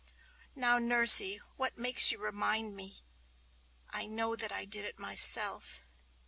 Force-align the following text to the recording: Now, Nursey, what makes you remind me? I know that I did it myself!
Now, 0.55 0.79
Nursey, 0.79 1.39
what 1.57 1.77
makes 1.77 2.11
you 2.11 2.17
remind 2.17 2.75
me? 2.75 3.03
I 3.91 4.07
know 4.07 4.35
that 4.35 4.51
I 4.51 4.65
did 4.65 4.83
it 4.83 4.97
myself! 4.97 5.83